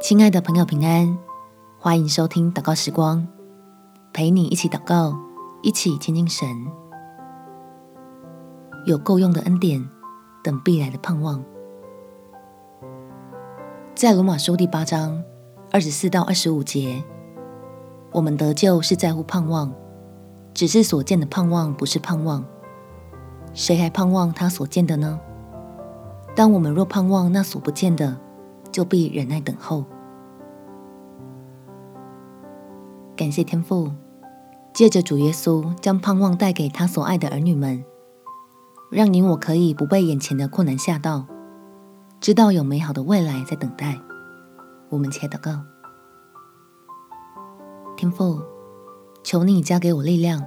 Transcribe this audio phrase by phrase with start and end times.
[0.00, 1.18] 亲爱的朋友，平安！
[1.78, 3.28] 欢迎收听祷告时光，
[4.14, 5.14] 陪你一起祷告，
[5.62, 6.48] 一起亲近神。
[8.86, 9.86] 有够用的恩典，
[10.42, 11.44] 等必来的盼望。
[13.94, 15.22] 在罗马书第八章
[15.70, 17.04] 二十四到二十五节，
[18.10, 19.70] 我们得救是在乎盼望，
[20.54, 22.42] 只是所见的盼望不是盼望。
[23.52, 25.20] 谁还盼望他所见的呢？
[26.34, 28.16] 当我们若盼望那所不见的，
[28.72, 29.84] 就必忍耐等候。
[33.16, 33.92] 感谢天父，
[34.72, 37.84] 借着主耶稣将盼望带给他所爱的儿女们，
[38.90, 41.26] 让你我可以不被眼前的困难吓到，
[42.18, 44.00] 知道有美好的未来在等待。
[44.88, 45.60] 我们且祷告，
[47.96, 48.40] 天父，
[49.22, 50.42] 求你加给我力量，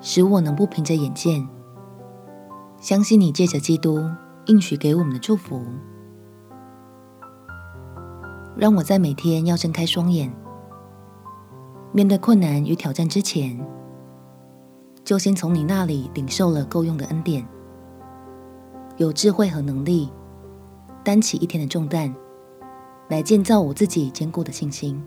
[0.00, 1.46] 使我能不凭着眼见，
[2.80, 4.10] 相信你借着基督
[4.46, 5.62] 应许给我们的祝福。
[8.58, 10.28] 让我在每天要睁开双眼，
[11.92, 13.56] 面对困难与挑战之前，
[15.04, 17.46] 就先从你那里领受了够用的恩典，
[18.96, 20.10] 有智慧和能力，
[21.04, 22.12] 担起一天的重担，
[23.06, 25.00] 来建造我自己坚固的信心，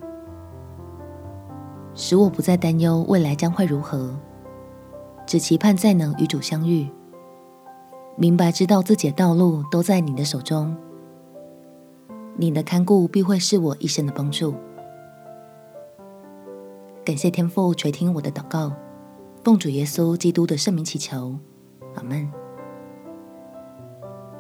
[1.94, 4.16] 使我不再担忧未来将会如何，
[5.28, 6.88] 只期盼再能与主相遇，
[8.16, 10.74] 明白知道自己的道路都在你的手中。
[12.38, 14.56] 你的看顾必会是我一生的帮助。
[17.04, 18.74] 感谢天父垂听我的祷告，
[19.44, 21.36] 奉主耶稣基督的圣名祈求，
[21.96, 22.32] 阿门。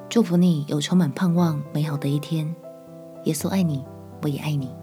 [0.09, 2.53] 祝福你有充满盼望、美好的一天。
[3.25, 3.85] 耶稣爱你，
[4.21, 4.73] 我也爱你。